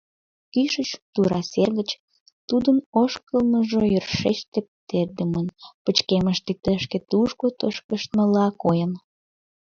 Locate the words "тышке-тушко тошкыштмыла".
6.63-8.47